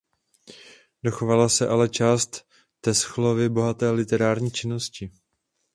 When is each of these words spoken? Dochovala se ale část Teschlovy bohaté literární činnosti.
Dochovala 1.03 1.49
se 1.49 1.67
ale 1.67 1.89
část 1.89 2.45
Teschlovy 2.81 3.49
bohaté 3.49 3.91
literární 3.91 4.51
činnosti. 4.51 5.11